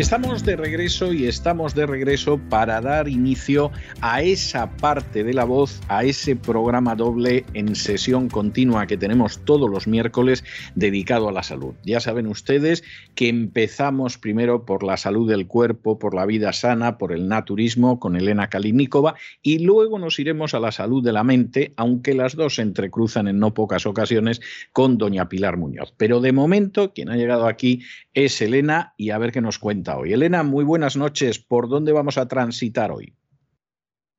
Estamos 0.00 0.46
de 0.46 0.56
regreso 0.56 1.12
y 1.12 1.26
estamos 1.26 1.74
de 1.74 1.84
regreso 1.84 2.40
para 2.48 2.80
dar 2.80 3.06
inicio 3.06 3.70
a 4.00 4.22
esa 4.22 4.74
parte 4.78 5.22
de 5.24 5.34
la 5.34 5.44
voz, 5.44 5.78
a 5.88 6.04
ese 6.04 6.36
programa 6.36 6.96
doble 6.96 7.44
en 7.52 7.76
sesión 7.76 8.30
continua 8.30 8.86
que 8.86 8.96
tenemos 8.96 9.44
todos 9.44 9.68
los 9.68 9.86
miércoles 9.86 10.42
dedicado 10.74 11.28
a 11.28 11.32
la 11.32 11.42
salud. 11.42 11.74
Ya 11.84 12.00
saben 12.00 12.28
ustedes 12.28 12.82
que 13.14 13.28
empezamos 13.28 14.16
primero 14.16 14.64
por 14.64 14.84
la 14.84 14.96
salud 14.96 15.28
del 15.28 15.46
cuerpo, 15.46 15.98
por 15.98 16.14
la 16.14 16.24
vida 16.24 16.54
sana, 16.54 16.96
por 16.96 17.12
el 17.12 17.28
naturismo 17.28 18.00
con 18.00 18.16
Elena 18.16 18.48
Kalinikova 18.48 19.16
y 19.42 19.58
luego 19.58 19.98
nos 19.98 20.18
iremos 20.18 20.54
a 20.54 20.60
la 20.60 20.72
salud 20.72 21.04
de 21.04 21.12
la 21.12 21.24
mente, 21.24 21.74
aunque 21.76 22.14
las 22.14 22.36
dos 22.36 22.54
se 22.54 22.62
entrecruzan 22.62 23.28
en 23.28 23.38
no 23.38 23.52
pocas 23.52 23.84
ocasiones 23.84 24.40
con 24.72 24.96
doña 24.96 25.28
Pilar 25.28 25.58
Muñoz. 25.58 25.92
Pero 25.98 26.22
de 26.22 26.32
momento 26.32 26.94
quien 26.94 27.10
ha 27.10 27.16
llegado 27.16 27.46
aquí 27.46 27.82
es 28.14 28.40
Elena 28.40 28.94
y 28.96 29.10
a 29.10 29.18
ver 29.18 29.30
qué 29.30 29.42
nos 29.42 29.58
cuenta 29.58 29.89
hoy. 29.96 30.12
Elena, 30.12 30.42
muy 30.42 30.64
buenas 30.64 30.96
noches. 30.96 31.38
¿Por 31.38 31.68
dónde 31.68 31.92
vamos 31.92 32.18
a 32.18 32.28
transitar 32.28 32.92
hoy? 32.92 33.14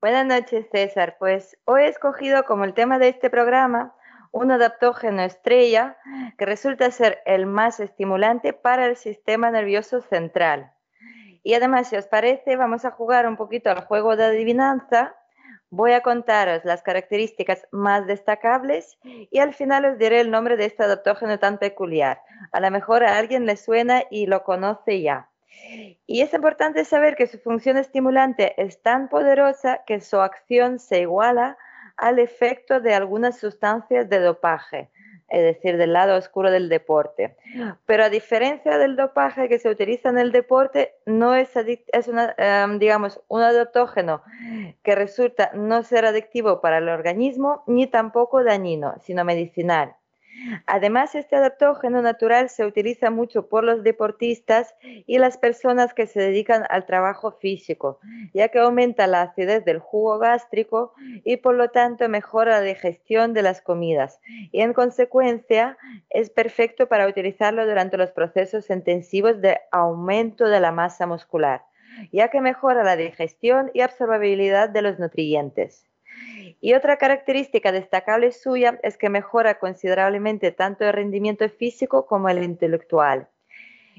Buenas 0.01 0.25
noches, 0.25 0.65
César. 0.71 1.17
Pues 1.19 1.57
hoy 1.65 1.83
he 1.83 1.87
escogido 1.87 2.43
como 2.45 2.63
el 2.63 2.73
tema 2.73 2.97
de 2.97 3.09
este 3.09 3.29
programa 3.29 3.93
un 4.31 4.51
adaptógeno 4.51 5.21
estrella 5.21 5.97
que 6.37 6.45
resulta 6.45 6.89
ser 6.91 7.19
el 7.25 7.45
más 7.45 7.79
estimulante 7.79 8.53
para 8.53 8.85
el 8.85 8.95
sistema 8.95 9.51
nervioso 9.51 10.01
central. 10.01 10.71
Y 11.43 11.53
además, 11.53 11.89
si 11.89 11.97
os 11.97 12.07
parece, 12.07 12.55
vamos 12.55 12.85
a 12.85 12.91
jugar 12.91 13.27
un 13.27 13.35
poquito 13.35 13.69
al 13.69 13.81
juego 13.81 14.15
de 14.15 14.25
adivinanza. 14.25 15.15
Voy 15.69 15.93
a 15.93 16.01
contaros 16.01 16.63
las 16.65 16.83
características 16.83 17.67
más 17.71 18.05
destacables 18.05 18.97
y 19.03 19.39
al 19.39 19.53
final 19.53 19.85
os 19.85 19.97
diré 19.97 20.19
el 20.19 20.31
nombre 20.31 20.57
de 20.57 20.65
este 20.65 20.83
adaptógeno 20.83 21.39
tan 21.39 21.57
peculiar. 21.57 22.21
A 22.51 22.59
lo 22.59 22.69
mejor 22.71 23.03
a 23.03 23.17
alguien 23.17 23.45
le 23.45 23.55
suena 23.55 24.03
y 24.11 24.27
lo 24.27 24.43
conoce 24.43 25.01
ya. 25.01 25.30
Y 26.05 26.21
es 26.21 26.33
importante 26.33 26.85
saber 26.85 27.15
que 27.15 27.27
su 27.27 27.39
función 27.39 27.77
estimulante 27.77 28.61
es 28.61 28.81
tan 28.81 29.09
poderosa 29.09 29.83
que 29.85 30.01
su 30.01 30.19
acción 30.19 30.79
se 30.79 30.99
iguala 31.01 31.57
al 31.97 32.19
efecto 32.19 32.79
de 32.79 32.93
algunas 32.93 33.37
sustancias 33.37 34.09
de 34.09 34.19
dopaje, 34.19 34.89
es 35.29 35.43
decir, 35.43 35.77
del 35.77 35.93
lado 35.93 36.17
oscuro 36.17 36.51
del 36.51 36.67
deporte. 36.67 37.37
Pero 37.85 38.03
a 38.03 38.09
diferencia 38.09 38.77
del 38.77 38.95
dopaje 38.95 39.47
que 39.47 39.59
se 39.59 39.69
utiliza 39.69 40.09
en 40.09 40.17
el 40.17 40.31
deporte, 40.31 40.95
no 41.05 41.35
es, 41.35 41.51
em, 41.55 42.79
digamos, 42.79 43.21
un 43.27 43.41
adaptógeno 43.41 44.23
que 44.83 44.95
resulta 44.95 45.51
no 45.53 45.83
ser 45.83 46.05
adictivo 46.05 46.59
para 46.59 46.79
el 46.79 46.89
organismo 46.89 47.63
ni 47.67 47.87
tampoco 47.87 48.43
dañino, 48.43 48.95
sino 48.99 49.23
medicinal. 49.23 49.95
Además, 50.65 51.15
este 51.15 51.35
adaptógeno 51.35 52.01
natural 52.01 52.49
se 52.49 52.65
utiliza 52.65 53.09
mucho 53.09 53.47
por 53.47 53.63
los 53.63 53.83
deportistas 53.83 54.75
y 54.81 55.17
las 55.17 55.37
personas 55.37 55.93
que 55.93 56.07
se 56.07 56.19
dedican 56.19 56.63
al 56.69 56.85
trabajo 56.85 57.31
físico, 57.31 57.99
ya 58.33 58.49
que 58.49 58.59
aumenta 58.59 59.07
la 59.07 59.21
acidez 59.23 59.65
del 59.65 59.79
jugo 59.79 60.17
gástrico 60.19 60.93
y 61.23 61.37
por 61.37 61.55
lo 61.55 61.69
tanto 61.69 62.07
mejora 62.09 62.59
la 62.59 62.61
digestión 62.61 63.33
de 63.33 63.41
las 63.41 63.61
comidas. 63.61 64.19
Y 64.51 64.61
en 64.61 64.73
consecuencia 64.73 65.77
es 66.09 66.29
perfecto 66.29 66.87
para 66.87 67.07
utilizarlo 67.07 67.65
durante 67.65 67.97
los 67.97 68.11
procesos 68.11 68.69
intensivos 68.69 69.41
de 69.41 69.59
aumento 69.71 70.45
de 70.45 70.59
la 70.59 70.71
masa 70.71 71.05
muscular, 71.07 71.65
ya 72.11 72.29
que 72.29 72.41
mejora 72.41 72.83
la 72.83 72.95
digestión 72.95 73.71
y 73.73 73.81
absorbibilidad 73.81 74.69
de 74.69 74.81
los 74.81 74.99
nutrientes. 74.99 75.90
Y 76.61 76.75
otra 76.75 76.97
característica 76.97 77.71
destacable 77.71 78.31
suya 78.31 78.79
es 78.83 78.95
que 78.95 79.09
mejora 79.09 79.57
considerablemente 79.57 80.51
tanto 80.51 80.85
el 80.85 80.93
rendimiento 80.93 81.49
físico 81.49 82.05
como 82.05 82.29
el 82.29 82.43
intelectual. 82.43 83.27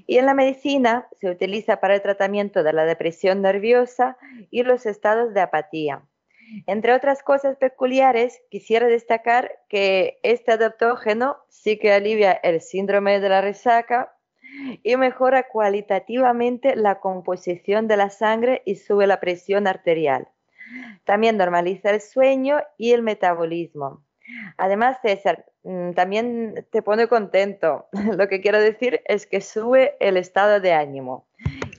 Y 0.07 0.19
en 0.19 0.27
la 0.27 0.35
medicina 0.35 1.09
se 1.21 1.29
utiliza 1.29 1.81
para 1.81 1.97
el 1.97 2.03
tratamiento 2.03 2.63
de 2.63 2.73
la 2.73 2.85
depresión 2.85 3.43
nerviosa 3.43 4.17
y 4.51 4.63
los 4.63 4.87
estados 4.87 5.35
de 5.35 5.41
apatía. 5.41 6.03
Entre 6.67 6.93
otras 6.93 7.23
cosas 7.23 7.57
peculiares, 7.57 8.41
quisiera 8.49 8.87
destacar 8.87 9.59
que 9.69 10.21
este 10.23 10.53
adaptógeno 10.53 11.39
sí 11.49 11.79
que 11.79 11.93
alivia 11.93 12.33
el 12.33 12.61
síndrome 12.61 13.21
de 13.21 13.29
la 13.29 13.41
resaca 13.41 14.15
y 14.83 14.97
mejora 14.97 15.49
cualitativamente 15.49 16.77
la 16.77 17.01
composición 17.01 17.89
de 17.89 17.97
la 17.97 18.11
sangre 18.11 18.63
y 18.65 18.77
sube 18.77 19.07
la 19.07 19.19
presión 19.19 19.67
arterial. 19.67 20.29
También 21.05 21.37
normaliza 21.37 21.91
el 21.91 22.01
sueño 22.01 22.59
y 22.79 22.93
el 22.93 23.03
metabolismo. 23.03 24.05
Además, 24.57 24.99
César, 25.03 25.45
mm, 25.65 25.93
también 25.93 26.67
te 26.71 26.83
pone 26.83 27.07
contento. 27.09 27.87
Lo 28.19 28.29
que 28.29 28.41
quiero 28.41 28.61
decir 28.61 29.03
es 29.07 29.27
que 29.27 29.41
sube 29.41 29.97
el 30.01 30.17
estado 30.17 30.61
de 30.61 30.73
ánimo. 30.73 31.27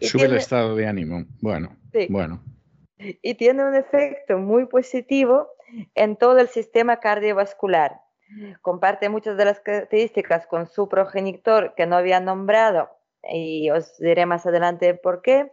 sube 0.02 0.26
el 0.26 0.36
estado 0.36 0.76
de 0.76 0.88
ánimo. 0.88 1.26
Bueno, 1.42 1.76
bueno. 2.10 2.44
Y 2.98 3.36
tiene 3.36 3.64
un 3.64 3.76
efecto 3.76 4.38
muy 4.38 4.66
positivo 4.66 5.50
en 5.96 6.16
todo 6.16 6.40
el 6.40 6.48
sistema 6.48 7.00
cardiovascular. 7.00 8.00
Comparte 8.62 9.10
muchas 9.10 9.38
de 9.38 9.46
las 9.46 9.60
características 9.60 10.48
con 10.48 10.68
su 10.68 10.90
progenitor 10.90 11.74
que 11.76 11.86
no 11.86 11.96
había 11.96 12.20
nombrado, 12.20 12.90
y 13.32 13.70
os 13.70 13.98
diré 13.98 14.26
más 14.26 14.46
adelante 14.46 14.94
por 14.94 15.22
qué. 15.22 15.52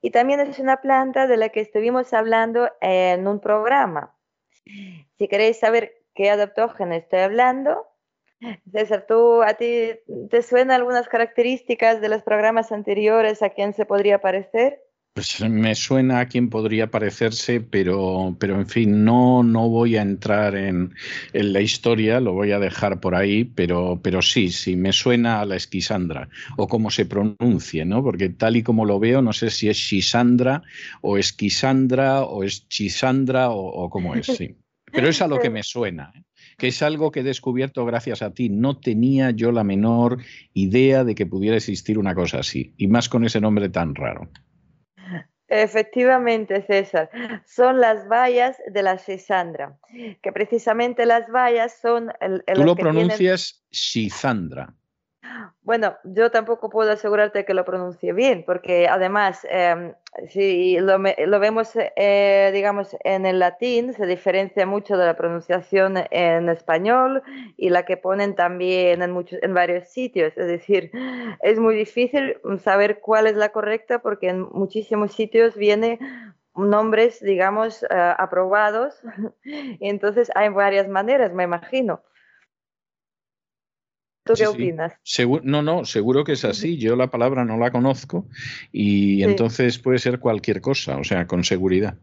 Y 0.00 0.10
también 0.10 0.40
es 0.40 0.58
una 0.58 0.80
planta 0.80 1.26
de 1.26 1.36
la 1.36 1.50
que 1.50 1.60
estuvimos 1.60 2.12
hablando 2.12 2.70
en 2.80 3.26
un 3.26 3.40
programa. 3.40 4.16
Si 4.64 5.28
queréis 5.28 5.58
saber 5.58 6.02
qué 6.14 6.30
adaptógeno 6.30 6.94
estoy 6.94 7.20
hablando, 7.20 7.86
César, 8.72 9.04
¿tú, 9.06 9.42
¿a 9.42 9.54
ti 9.54 9.92
te 10.30 10.42
suenan 10.42 10.70
algunas 10.70 11.08
características 11.08 12.00
de 12.00 12.08
los 12.08 12.22
programas 12.22 12.72
anteriores 12.72 13.42
a 13.42 13.50
quién 13.50 13.74
se 13.74 13.84
podría 13.84 14.20
parecer? 14.20 14.82
Pues 15.12 15.40
me 15.40 15.74
suena 15.74 16.20
a 16.20 16.28
quien 16.28 16.50
podría 16.50 16.92
parecerse, 16.92 17.60
pero, 17.60 18.36
pero 18.38 18.54
en 18.54 18.68
fin, 18.68 19.04
no, 19.04 19.42
no 19.42 19.68
voy 19.68 19.96
a 19.96 20.02
entrar 20.02 20.54
en, 20.54 20.94
la 21.32 21.60
historia, 21.60 22.20
lo 22.20 22.32
voy 22.32 22.52
a 22.52 22.60
dejar 22.60 23.00
por 23.00 23.16
ahí, 23.16 23.44
pero, 23.44 23.98
pero 24.02 24.22
sí, 24.22 24.50
sí, 24.50 24.76
me 24.76 24.92
suena 24.92 25.40
a 25.40 25.46
la 25.46 25.56
esquisandra, 25.56 26.28
o 26.56 26.68
como 26.68 26.92
se 26.92 27.06
pronuncie, 27.06 27.84
¿no? 27.84 28.04
Porque 28.04 28.28
tal 28.28 28.56
y 28.56 28.62
como 28.62 28.84
lo 28.84 29.00
veo, 29.00 29.20
no 29.20 29.32
sé 29.32 29.50
si 29.50 29.68
es 29.68 29.78
Shisandra, 29.78 30.62
o 31.00 31.18
esquisandra, 31.18 32.22
o 32.22 32.44
es 32.44 32.68
Chisandra, 32.68 33.50
o, 33.50 33.66
o 33.66 33.90
cómo 33.90 34.14
es, 34.14 34.26
sí. 34.26 34.56
Pero 34.92 35.08
es 35.08 35.20
a 35.22 35.26
lo 35.26 35.40
que 35.40 35.50
me 35.50 35.64
suena, 35.64 36.12
¿eh? 36.14 36.22
que 36.56 36.68
es 36.68 36.82
algo 36.82 37.10
que 37.10 37.20
he 37.20 37.24
descubierto 37.24 37.84
gracias 37.84 38.22
a 38.22 38.32
ti. 38.32 38.48
No 38.48 38.78
tenía 38.78 39.30
yo 39.30 39.50
la 39.50 39.64
menor 39.64 40.18
idea 40.54 41.04
de 41.04 41.14
que 41.16 41.26
pudiera 41.26 41.56
existir 41.56 41.98
una 41.98 42.14
cosa 42.14 42.38
así, 42.38 42.74
y 42.76 42.86
más 42.86 43.08
con 43.08 43.24
ese 43.24 43.40
nombre 43.40 43.68
tan 43.70 43.96
raro. 43.96 44.30
Efectivamente, 45.50 46.62
César, 46.62 47.10
son 47.44 47.80
las 47.80 48.06
vallas 48.08 48.56
de 48.68 48.82
la 48.84 48.98
Sisandra, 48.98 49.76
que 50.22 50.32
precisamente 50.32 51.06
las 51.06 51.28
vallas 51.28 51.76
son... 51.82 52.12
El, 52.20 52.44
Tú 52.54 52.62
lo 52.62 52.76
pronuncias 52.76 53.64
Sisandra. 53.70 54.72
Bueno, 55.62 55.96
yo 56.04 56.30
tampoco 56.30 56.70
puedo 56.70 56.90
asegurarte 56.92 57.44
que 57.44 57.54
lo 57.54 57.64
pronuncie 57.64 58.12
bien, 58.12 58.44
porque 58.44 58.88
además 58.88 59.46
em, 59.48 59.94
si 60.28 60.78
lo, 60.80 60.98
vemos, 61.38 61.72
eh, 61.96 62.50
digamos, 62.52 62.96
en 63.04 63.26
el 63.26 63.38
latín, 63.38 63.92
se 63.92 64.06
diferencia 64.06 64.66
mucho 64.66 64.96
de 64.96 65.06
la 65.06 65.16
pronunciación 65.16 65.94
en 66.10 66.48
español 66.48 67.22
y 67.56 67.70
la 67.70 67.84
que 67.84 67.96
ponen 67.96 68.34
también 68.34 69.02
en, 69.02 69.12
muchos, 69.12 69.38
en 69.42 69.54
varios 69.54 69.88
sitios. 69.88 70.32
Es 70.36 70.46
decir, 70.46 70.90
es 71.42 71.58
muy 71.58 71.74
difícil 71.74 72.38
saber 72.62 73.00
cuál 73.00 73.26
es 73.26 73.36
la 73.36 73.50
correcta 73.50 74.00
porque 74.00 74.30
en 74.30 74.48
muchísimos 74.52 75.12
sitios 75.12 75.56
viene 75.56 75.98
nombres, 76.54 77.20
digamos, 77.20 77.82
eh, 77.84 77.86
aprobados. 78.18 79.00
Y 79.44 79.88
entonces 79.88 80.30
hay 80.34 80.48
varias 80.48 80.88
maneras, 80.88 81.32
me 81.32 81.44
imagino. 81.44 82.02
¿Tú 84.32 84.42
qué 84.42 84.46
opinas? 84.46 84.92
no, 85.42 85.62
no, 85.62 85.84
seguro 85.84 86.24
que 86.24 86.32
es 86.32 86.44
así. 86.44 86.78
Yo 86.78 86.96
la 86.96 87.10
palabra 87.10 87.44
no 87.44 87.56
la 87.56 87.70
conozco 87.70 88.26
y 88.72 89.22
entonces 89.22 89.78
puede 89.78 89.98
ser 89.98 90.20
cualquier 90.20 90.60
cosa, 90.60 90.96
o 90.98 91.04
sea, 91.04 91.26
con 91.26 91.44
seguridad. 91.44 91.96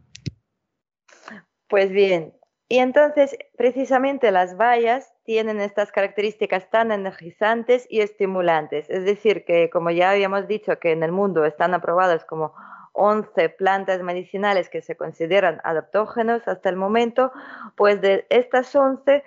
Pues 1.69 1.91
bien, 1.91 2.33
y 2.69 2.79
entonces 2.79 3.37
precisamente 3.57 4.31
las 4.31 4.57
bayas 4.57 5.13
tienen 5.23 5.61
estas 5.61 5.91
características 5.91 6.69
tan 6.69 6.91
energizantes 6.91 7.87
y 7.89 8.01
estimulantes. 8.01 8.89
Es 8.89 9.05
decir, 9.05 9.45
que 9.45 9.69
como 9.69 9.89
ya 9.91 10.11
habíamos 10.11 10.47
dicho 10.47 10.79
que 10.79 10.91
en 10.91 11.03
el 11.03 11.13
mundo 11.13 11.45
están 11.45 11.73
aprobadas 11.73 12.25
como 12.25 12.53
11 12.97 13.49
plantas 13.49 14.01
medicinales 14.01 14.69
que 14.69 14.81
se 14.81 14.97
consideran 14.97 15.61
adaptógenos 15.63 16.47
hasta 16.47 16.69
el 16.69 16.75
momento, 16.75 17.31
pues 17.75 18.01
de 18.01 18.25
estas 18.29 18.75
11, 18.75 19.23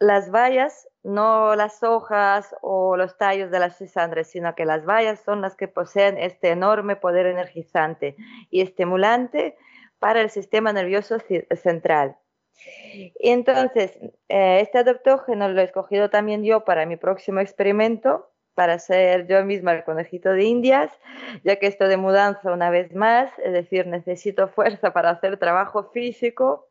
las 0.00 0.30
bayas 0.30 0.88
no 1.04 1.54
las 1.56 1.82
hojas 1.82 2.54
o 2.60 2.96
los 2.96 3.16
tallos 3.16 3.50
de 3.50 3.60
las 3.60 3.78
cisandres, 3.78 4.28
sino 4.28 4.54
que 4.54 4.64
las 4.64 4.84
bayas 4.84 5.20
son 5.20 5.40
las 5.40 5.56
que 5.56 5.68
poseen 5.68 6.18
este 6.18 6.50
enorme 6.50 6.96
poder 6.96 7.26
energizante 7.26 8.16
y 8.50 8.60
estimulante 8.60 9.56
para 9.98 10.20
el 10.20 10.30
sistema 10.30 10.72
nervioso 10.72 11.18
central. 11.54 12.16
Entonces, 13.20 13.98
eh, 14.28 14.60
este 14.60 14.78
adaptógeno 14.78 15.48
lo 15.48 15.60
he 15.60 15.64
escogido 15.64 16.10
también 16.10 16.44
yo 16.44 16.64
para 16.64 16.86
mi 16.86 16.96
próximo 16.96 17.40
experimento, 17.40 18.31
para 18.54 18.78
ser 18.78 19.26
yo 19.26 19.44
misma 19.44 19.72
el 19.72 19.84
conejito 19.84 20.30
de 20.30 20.44
Indias, 20.44 20.90
ya 21.44 21.56
que 21.56 21.66
esto 21.66 21.88
de 21.88 21.96
mudanza 21.96 22.52
una 22.52 22.70
vez 22.70 22.94
más, 22.94 23.30
es 23.38 23.52
decir, 23.52 23.86
necesito 23.86 24.48
fuerza 24.48 24.92
para 24.92 25.10
hacer 25.10 25.36
trabajo 25.38 25.90
físico 25.92 26.68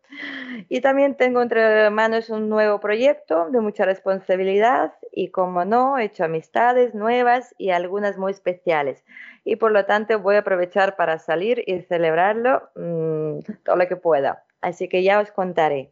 y 0.67 0.81
también 0.81 1.15
tengo 1.15 1.41
entre 1.41 1.89
manos 1.89 2.29
un 2.29 2.49
nuevo 2.49 2.79
proyecto 2.79 3.49
de 3.49 3.61
mucha 3.61 3.85
responsabilidad 3.85 4.93
y, 5.11 5.29
como 5.29 5.65
no, 5.65 5.97
he 5.97 6.05
hecho 6.05 6.25
amistades 6.25 6.93
nuevas 6.93 7.55
y 7.57 7.69
algunas 7.69 8.17
muy 8.17 8.31
especiales. 8.31 9.03
Y 9.43 9.55
por 9.55 9.71
lo 9.71 9.85
tanto 9.85 10.19
voy 10.19 10.35
a 10.35 10.39
aprovechar 10.39 10.95
para 10.95 11.17
salir 11.17 11.63
y 11.65 11.81
celebrarlo 11.81 12.69
mm, 12.75 13.39
todo 13.63 13.75
lo 13.75 13.87
que 13.87 13.95
pueda. 13.95 14.43
Así 14.61 14.87
que 14.87 15.03
ya 15.03 15.19
os 15.19 15.31
contaré. 15.31 15.91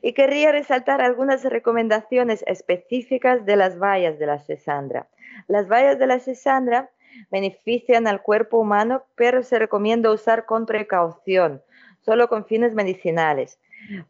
Y 0.00 0.12
querría 0.14 0.50
resaltar 0.50 1.00
algunas 1.00 1.44
recomendaciones 1.44 2.42
específicas 2.46 3.44
de 3.44 3.56
las 3.56 3.78
bayas 3.78 4.18
de 4.18 4.26
la 4.26 4.38
cesandra. 4.40 5.08
Las 5.48 5.68
bayas 5.68 5.98
de 5.98 6.06
la 6.06 6.18
cesandra 6.18 6.90
benefician 7.30 8.06
al 8.06 8.22
cuerpo 8.22 8.58
humano, 8.58 9.04
pero 9.14 9.42
se 9.42 9.58
recomienda 9.58 10.10
usar 10.10 10.46
con 10.46 10.66
precaución 10.66 11.62
solo 12.02 12.28
con 12.28 12.44
fines 12.44 12.74
medicinales. 12.74 13.58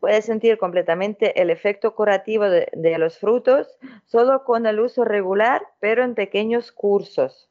Puedes 0.01 0.27
sentir 0.27 0.59
completamente 0.59 1.41
el 1.41 1.49
efecto 1.49 1.95
curativo 1.95 2.45
de, 2.45 2.99
los 2.99 3.19
frutos 3.19 3.79
solo 4.05 4.45
con 4.45 4.67
el 4.67 4.81
uso 4.81 5.05
regular, 5.05 5.67
pero 5.81 6.05
en 6.05 6.15
pequeños 6.15 6.73
cursos. 6.73 7.49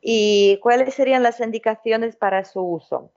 ¿Y 0.00 0.58
cuáles 0.62 0.94
serían 0.94 1.22
las 1.22 1.40
indicaciones 1.40 2.14
para 2.14 2.44
su 2.44 2.60
uso? 2.60 3.10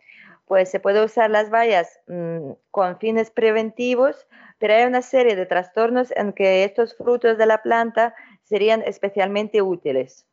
Pues 0.48 0.70
se 0.70 0.80
puede 0.80 1.04
usar 1.04 1.30
las 1.30 1.50
bayas 1.50 2.00
mm, 2.08 2.52
con 2.72 2.98
fines 2.98 3.30
preventivos, 3.32 4.28
pero 4.58 4.74
hay 4.74 4.84
una 4.86 5.02
serie 5.02 5.36
de 5.36 5.46
trastornos 5.46 6.12
en 6.16 6.34
que 6.34 6.64
estos 6.64 6.96
frutos 6.96 7.38
de 7.38 7.46
la 7.46 7.62
planta 7.62 8.16
serían 8.46 8.82
especialmente 8.84 9.62
útiles. 9.62 10.26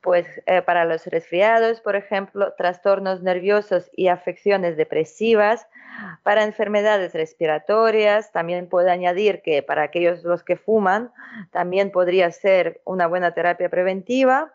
Pues 0.00 0.26
eh, 0.46 0.62
para 0.62 0.86
los 0.86 1.06
resfriados, 1.06 1.82
por 1.82 1.94
ejemplo, 1.94 2.54
trastornos 2.56 3.22
nerviosos 3.22 3.90
y 3.94 4.08
afecciones 4.08 4.78
depresivas, 4.78 5.66
para 6.22 6.44
enfermedades 6.44 7.12
respiratorias, 7.12 8.32
también 8.32 8.66
puedo 8.66 8.90
añadir 8.90 9.42
que 9.42 9.62
para 9.62 9.82
aquellos 9.82 10.24
los 10.24 10.42
que 10.42 10.56
fuman, 10.56 11.12
también 11.50 11.90
podría 11.90 12.30
ser 12.30 12.80
una 12.84 13.06
buena 13.06 13.34
terapia 13.34 13.68
preventiva, 13.68 14.54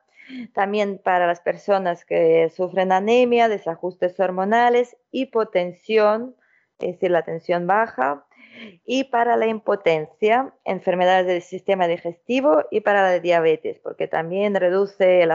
también 0.53 0.97
para 0.97 1.27
las 1.27 1.41
personas 1.41 2.05
que 2.05 2.49
sufren 2.49 2.91
anemia, 2.91 3.47
desajustes 3.47 4.19
hormonales, 4.19 4.97
hipotensión, 5.11 6.35
es 6.79 6.93
decir, 6.93 7.11
la 7.11 7.21
tensión 7.21 7.67
baja, 7.67 8.25
y 8.85 9.05
para 9.05 9.35
la 9.37 9.47
impotencia, 9.47 10.53
enfermedades 10.63 11.27
del 11.27 11.41
sistema 11.41 11.87
digestivo 11.87 12.63
y 12.71 12.81
para 12.81 13.03
la 13.03 13.19
diabetes, 13.19 13.79
porque 13.79 14.07
también 14.07 14.55
reduce 14.55 15.27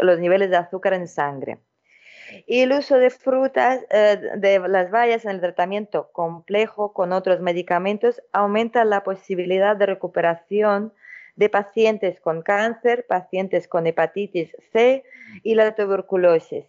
los 0.00 0.18
niveles 0.18 0.50
de 0.50 0.56
azúcar 0.56 0.94
en 0.94 1.08
sangre. 1.08 1.58
Y 2.46 2.60
el 2.60 2.72
uso 2.72 2.98
de 2.98 3.10
frutas, 3.10 3.84
eh, 3.90 4.18
de 4.36 4.58
las 4.68 4.90
bayas 4.90 5.24
en 5.24 5.32
el 5.32 5.40
tratamiento 5.40 6.10
complejo 6.12 6.92
con 6.92 7.12
otros 7.12 7.40
medicamentos 7.40 8.22
aumenta 8.32 8.84
la 8.84 9.02
posibilidad 9.02 9.76
de 9.76 9.86
recuperación 9.86 10.92
de 11.36 11.48
pacientes 11.48 12.20
con 12.20 12.42
cáncer, 12.42 13.06
pacientes 13.06 13.68
con 13.68 13.86
hepatitis 13.86 14.54
C 14.72 15.04
y 15.42 15.54
la 15.54 15.74
tuberculosis. 15.74 16.66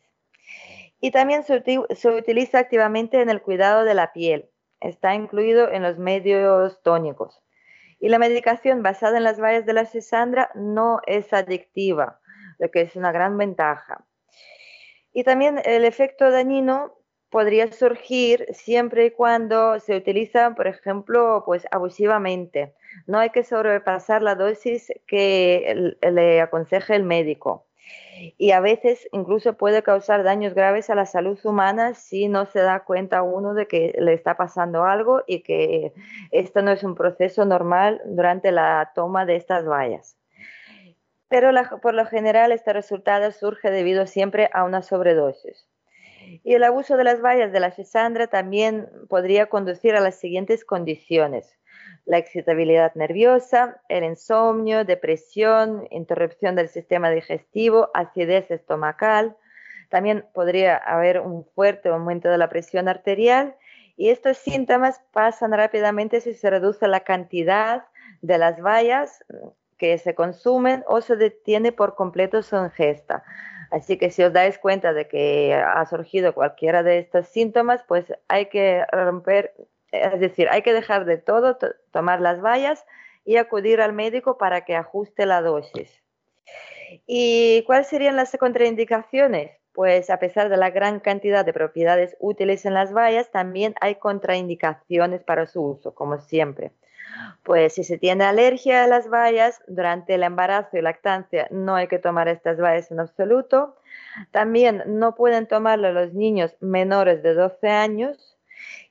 Y 1.02 1.12
también 1.12 1.44
se 1.44 2.10
utiliza 2.10 2.60
activamente 2.60 3.22
en 3.22 3.30
el 3.30 3.42
cuidado 3.42 3.84
de 3.84 3.94
la 3.94 4.14
piel, 4.14 4.50
está 4.82 5.16
incluido 5.16 5.72
en 5.72 5.84
los 5.84 5.98
medios 5.98 6.82
tónicos. 6.84 7.44
Y 8.00 8.10
la 8.10 8.20
medicación 8.20 8.82
basada 8.82 9.18
en 9.18 9.24
las 9.24 9.40
bayas 9.40 9.66
de 9.66 9.74
la 9.74 9.86
cisandra 9.86 10.52
no 10.56 11.02
es 11.06 11.34
adictiva, 11.34 12.20
lo 12.58 12.72
que 12.72 12.82
es 12.82 12.96
una 12.96 13.12
gran 13.12 13.38
ventaja. 13.38 14.06
Y 15.12 15.24
también 15.24 15.62
el 15.66 15.86
efecto 15.86 16.32
dañino 16.32 16.96
podría 17.30 17.72
surgir 17.72 18.46
siempre 18.54 19.06
y 19.06 19.12
cuando 19.12 19.80
se 19.80 19.96
utiliza, 19.96 20.56
por 20.56 20.68
ejemplo, 20.68 21.44
pues 21.46 21.68
abusivamente. 21.72 22.74
No 23.06 23.20
hay 23.20 23.30
que 23.30 23.44
sobrepasar 23.44 24.24
la 24.24 24.36
dosis 24.36 24.92
que 25.06 25.96
le 26.02 26.42
aconseje 26.42 26.96
el 26.96 27.04
médico 27.04 27.69
y 28.38 28.52
a 28.52 28.60
veces 28.60 29.08
incluso 29.12 29.54
puede 29.54 29.84
causar 29.84 30.24
daños 30.24 30.54
graves 30.54 30.90
a 30.90 30.96
la 30.96 31.06
salud 31.06 31.40
humana 31.44 31.94
si 31.94 32.28
no 32.28 32.46
se 32.46 32.60
da 32.60 32.84
cuenta 32.84 33.22
uno 33.24 33.54
de 33.54 33.68
que 33.68 33.96
le 34.00 34.14
está 34.14 34.36
pasando 34.36 34.84
algo 34.84 35.24
y 35.28 35.42
que 35.42 35.94
esto 36.32 36.62
no 36.62 36.72
es 36.72 36.84
un 36.84 36.96
proceso 36.96 37.46
normal 37.46 38.02
durante 38.06 38.52
la 38.52 38.92
toma 38.96 39.26
de 39.26 39.36
estas 39.36 39.66
bayas. 39.66 40.18
Pero 41.28 41.52
por 41.82 41.94
lo 41.94 42.06
general 42.06 42.52
este 42.52 42.74
resultado 42.74 43.32
surge 43.32 43.70
debido 43.70 44.08
siempre 44.08 44.50
a 44.54 44.64
una 44.64 44.82
sobredosis. 44.82 45.68
Y 46.44 46.54
el 46.54 46.64
abuso 46.64 46.98
de 46.98 47.04
las 47.04 47.22
bayas 47.22 47.52
de 47.52 47.60
la 47.60 47.72
cisandra 47.72 48.28
también 48.28 48.90
podría 49.08 49.48
conducir 49.48 49.96
a 49.96 50.02
las 50.02 50.16
siguientes 50.16 50.64
condiciones 50.66 51.60
la 52.06 52.18
excitabilidad 52.18 52.96
nerviosa, 52.96 53.82
el 53.88 54.04
insomnio, 54.04 54.84
depresión, 54.84 55.88
interrupción 55.92 56.56
del 56.56 56.68
sistema 56.68 57.12
digestivo, 57.12 57.92
acidez 57.94 58.50
estomacal. 58.50 59.38
También 59.90 60.26
podría 60.34 60.78
haber 60.78 61.20
un 61.20 61.46
fuerte 61.46 61.90
aumento 61.90 62.30
de 62.30 62.40
la 62.40 62.50
presión 62.50 62.88
arterial 62.88 63.56
y 63.96 64.10
estos 64.10 64.38
síntomas 64.38 65.02
pasan 65.12 65.52
rápidamente 65.52 66.20
si 66.22 66.34
se 66.34 66.50
reduce 66.50 66.88
la 66.88 67.02
cantidad 67.02 67.86
de 68.22 68.38
las 68.38 68.60
bayas 68.60 69.24
que 69.78 69.98
se 69.98 70.16
consumen 70.16 70.84
o 70.88 71.02
se 71.02 71.16
detiene 71.16 71.72
por 71.72 71.96
completo 71.96 72.42
su 72.42 72.56
ingesta. 72.58 73.24
Así 73.72 73.98
que 73.98 74.10
si 74.10 74.24
os 74.24 74.34
dais 74.34 74.58
cuenta 74.58 74.94
de 74.94 75.08
que 75.08 75.54
ha 75.54 75.86
surgido 75.86 76.34
cualquiera 76.34 76.84
de 76.84 77.00
estos 77.00 77.28
síntomas, 77.28 77.84
pues 77.88 78.06
hay 78.28 78.48
que 78.48 78.86
romper 78.92 79.54
es 79.92 80.20
decir, 80.20 80.48
hay 80.50 80.62
que 80.62 80.74
dejar 80.74 81.06
de 81.06 81.18
todo, 81.18 81.58
tomar 81.92 82.22
las 82.22 82.42
vallas 82.42 82.86
y 83.26 83.38
acudir 83.38 83.82
al 83.82 83.94
médico 83.94 84.38
para 84.38 84.66
que 84.66 84.76
ajuste 84.76 85.26
la 85.26 85.42
dosis. 85.42 86.04
¿Y 87.06 87.64
cuáles 87.64 87.88
serían 87.88 88.16
las 88.16 88.36
contraindicaciones? 88.38 89.52
Pues 89.74 90.10
a 90.10 90.18
pesar 90.18 90.50
de 90.50 90.58
la 90.58 90.72
gran 90.72 91.00
cantidad 91.00 91.46
de 91.46 91.54
propiedades 91.54 92.18
útiles 92.20 92.66
en 92.66 92.74
las 92.74 92.92
bayas, 92.92 93.32
también 93.32 93.76
hay 93.82 93.96
contraindicaciones 93.96 95.24
para 95.24 95.46
su 95.46 95.62
uso, 95.62 95.94
como 95.94 96.20
siempre. 96.20 96.72
Pues 97.44 97.74
si 97.74 97.84
se 97.84 97.98
tiene 97.98 98.24
alergia 98.24 98.84
a 98.84 98.88
las 98.88 99.10
bayas 99.10 99.62
durante 99.68 100.16
el 100.16 100.24
embarazo 100.24 100.78
y 100.78 100.82
lactancia, 100.82 101.48
no 101.52 101.76
hay 101.76 101.88
que 101.88 102.00
tomar 102.00 102.28
estas 102.28 102.58
bayas 102.58 102.92
en 102.92 103.00
absoluto. 103.00 103.76
También 104.32 104.84
no 104.86 105.16
pueden 105.16 105.48
tomarlo 105.48 105.92
los 105.92 106.14
niños 106.14 106.56
menores 106.60 107.24
de 107.24 107.34
12 107.34 107.68
años 107.70 108.38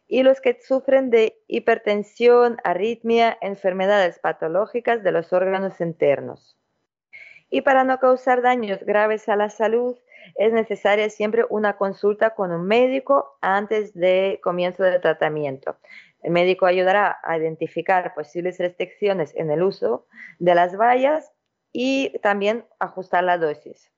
y 0.08 0.22
los 0.22 0.40
que 0.40 0.58
sufren 0.60 1.10
de 1.10 1.38
hipertensión, 1.46 2.56
arritmia, 2.64 3.36
enfermedades 3.40 4.18
patológicas 4.18 5.02
de 5.02 5.12
los 5.12 5.32
órganos 5.32 5.80
internos. 5.80 6.56
Y 7.50 7.62
para 7.62 7.84
no 7.84 7.98
causar 7.98 8.42
daños 8.42 8.82
graves 8.82 9.28
a 9.28 9.36
la 9.36 9.50
salud, 9.50 9.96
es 10.34 10.52
necesaria 10.52 11.08
siempre 11.10 11.44
una 11.48 11.76
consulta 11.76 12.30
con 12.34 12.52
un 12.52 12.66
médico 12.66 13.38
antes 13.40 13.94
de 13.94 14.40
comienzo 14.42 14.82
del 14.82 15.00
tratamiento. 15.00 15.76
El 16.22 16.32
médico 16.32 16.66
ayudará 16.66 17.18
a 17.22 17.38
identificar 17.38 18.14
posibles 18.14 18.58
restricciones 18.58 19.34
en 19.36 19.50
el 19.50 19.62
uso 19.62 20.06
de 20.38 20.54
las 20.54 20.76
vallas 20.76 21.32
y 21.72 22.18
también 22.20 22.64
ajustar 22.78 23.24
la 23.24 23.38
dosis. 23.38 23.92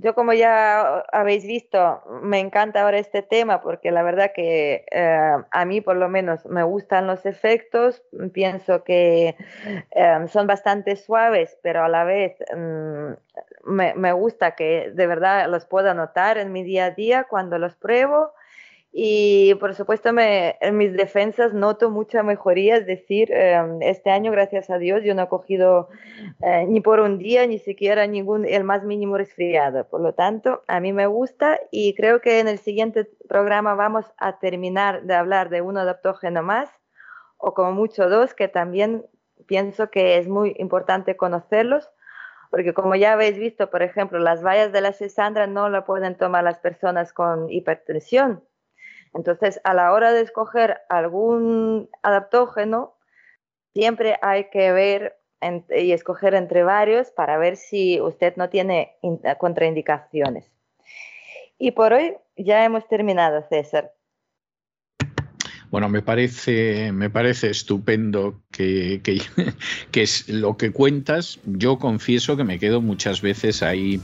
Yo 0.00 0.14
como 0.14 0.32
ya 0.32 1.00
habéis 1.12 1.44
visto, 1.44 2.02
me 2.22 2.38
encanta 2.38 2.82
ahora 2.82 2.98
este 2.98 3.22
tema 3.22 3.60
porque 3.60 3.90
la 3.90 4.04
verdad 4.04 4.30
que 4.32 4.84
eh, 4.92 5.32
a 5.50 5.64
mí 5.64 5.80
por 5.80 5.96
lo 5.96 6.08
menos 6.08 6.46
me 6.46 6.62
gustan 6.62 7.08
los 7.08 7.26
efectos, 7.26 8.04
pienso 8.32 8.84
que 8.84 9.34
eh, 9.90 10.26
son 10.28 10.46
bastante 10.46 10.94
suaves, 10.94 11.58
pero 11.64 11.82
a 11.82 11.88
la 11.88 12.04
vez 12.04 12.36
mm, 12.56 13.72
me, 13.72 13.94
me, 13.94 14.12
gusta 14.12 14.54
que 14.54 14.92
de 14.94 15.06
verdad 15.08 15.48
los 15.48 15.66
pueda 15.66 15.94
notar 15.94 16.38
en 16.38 16.52
mi 16.52 16.62
día 16.62 16.86
a 16.86 16.90
día 16.92 17.24
cuando 17.24 17.58
los 17.58 17.74
pruebo 17.74 18.32
y 18.92 19.54
por 19.56 19.74
supuesto, 19.74 20.12
me, 20.12 20.56
en 20.60 20.76
mis 20.76 20.92
defensas 20.94 21.52
noto 21.52 21.90
mucha 21.90 22.22
mejoría, 22.22 22.76
es 22.76 22.86
decir, 22.86 23.30
em, 23.32 23.82
este 23.82 24.10
año, 24.10 24.32
gracias 24.32 24.70
a 24.70 24.78
Dios, 24.78 25.02
yo 25.04 25.14
no 25.14 25.22
he 25.22 25.28
cogido 25.28 25.88
eh, 26.42 26.64
ni 26.66 26.80
por 26.80 27.00
un 27.00 27.18
día, 27.18 27.46
ni 27.46 27.58
siquiera 27.58 28.06
ningún, 28.06 28.46
el 28.46 28.64
más 28.64 28.84
mínimo 28.84 29.18
resfriado. 29.18 29.86
Por 29.88 30.00
lo 30.00 30.14
tanto, 30.14 30.62
a 30.68 30.80
mí 30.80 30.92
me 30.92 31.06
gusta 31.06 31.60
y 31.70 31.94
creo 31.94 32.20
que 32.20 32.40
en 32.40 32.48
el 32.48 32.58
siguiente 32.58 33.08
programa 33.28 33.74
vamos 33.74 34.06
a 34.16 34.38
terminar 34.38 35.02
de 35.02 35.14
hablar 35.14 35.50
de 35.50 35.60
un 35.60 35.76
adaptógeno 35.76 36.42
más, 36.42 36.70
o 37.36 37.54
como 37.54 37.72
mucho 37.72 38.08
dos, 38.08 38.34
que 38.34 38.48
también 38.48 39.04
pienso 39.46 39.90
que 39.90 40.18
es 40.18 40.28
muy 40.28 40.54
importante 40.58 41.16
conocerlos 41.16 41.90
porque 42.50 42.72
como 42.72 42.94
ya 42.94 43.12
habéis 43.12 43.38
visto, 43.38 43.70
por 43.70 43.82
ejemplo, 43.82 44.18
las 44.18 44.42
vallas 44.42 44.72
de 44.72 44.80
la 44.80 44.92
cesandra 44.92 45.46
no 45.46 45.68
la 45.68 45.84
pueden 45.84 46.16
tomar 46.16 46.44
las 46.44 46.58
personas 46.58 47.12
con 47.12 47.50
hipertensión, 47.50 48.42
entonces, 49.18 49.60
a 49.64 49.74
la 49.74 49.92
hora 49.92 50.12
de 50.12 50.20
escoger 50.20 50.78
algún 50.88 51.90
adaptógeno, 52.04 52.94
siempre 53.74 54.16
hay 54.22 54.48
que 54.48 54.70
ver 54.70 55.18
y 55.76 55.90
escoger 55.90 56.34
entre 56.34 56.62
varios 56.62 57.10
para 57.10 57.36
ver 57.36 57.56
si 57.56 58.00
usted 58.00 58.36
no 58.36 58.48
tiene 58.48 58.96
contraindicaciones. 59.38 60.52
Y 61.58 61.72
por 61.72 61.94
hoy 61.94 62.14
ya 62.36 62.64
hemos 62.64 62.86
terminado, 62.86 63.44
César. 63.48 63.92
Bueno, 65.72 65.88
me 65.88 66.00
parece, 66.00 66.92
me 66.92 67.10
parece 67.10 67.50
estupendo 67.50 68.40
que, 68.52 69.00
que, 69.02 70.00
es 70.00 70.28
lo 70.28 70.56
que 70.56 70.70
cuentas. 70.70 71.40
Yo 71.44 71.80
confieso 71.80 72.36
que 72.36 72.44
me 72.44 72.60
quedo 72.60 72.80
muchas 72.80 73.20
veces 73.20 73.64
ahí, 73.64 74.00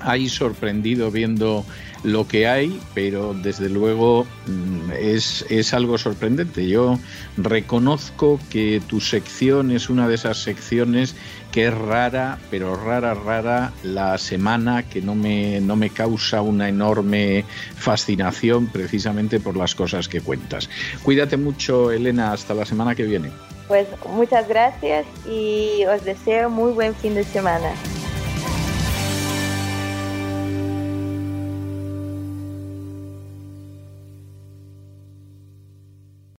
ahí 0.00 0.28
sorprendido 0.28 1.12
viendo 1.12 1.64
lo 2.04 2.28
que 2.28 2.46
hay, 2.46 2.80
pero 2.94 3.34
desde 3.34 3.68
luego 3.68 4.26
mm, 4.46 4.92
es, 4.92 5.44
es, 5.48 5.74
algo 5.74 5.98
sorprendente. 5.98 6.68
Yo 6.68 6.98
reconozco 7.36 8.38
que 8.50 8.80
tu 8.86 9.00
sección 9.00 9.70
es 9.70 9.88
una 9.88 10.06
de 10.06 10.14
esas 10.14 10.42
secciones 10.42 11.16
que 11.50 11.66
es 11.66 11.74
rara, 11.74 12.38
pero 12.50 12.76
rara, 12.76 13.14
rara 13.14 13.72
la 13.82 14.18
semana 14.18 14.82
que 14.82 15.00
no 15.00 15.14
me, 15.14 15.60
no 15.60 15.76
me 15.76 15.90
causa 15.90 16.42
una 16.42 16.68
enorme 16.68 17.44
fascinación 17.76 18.66
precisamente 18.66 19.40
por 19.40 19.56
las 19.56 19.74
cosas 19.74 20.08
que 20.08 20.20
cuentas. 20.20 20.68
Cuídate 21.02 21.36
mucho, 21.36 21.90
Elena, 21.90 22.32
hasta 22.32 22.54
la 22.54 22.66
semana 22.66 22.94
que 22.94 23.04
viene. 23.04 23.30
Pues 23.66 23.88
muchas 24.10 24.46
gracias 24.46 25.06
y 25.26 25.84
os 25.86 26.04
deseo 26.04 26.50
muy 26.50 26.72
buen 26.72 26.94
fin 26.94 27.14
de 27.14 27.24
semana. 27.24 27.70